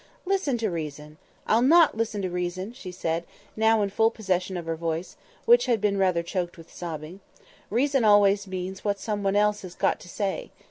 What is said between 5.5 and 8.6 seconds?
had been rather choked with sobbing. "Reason always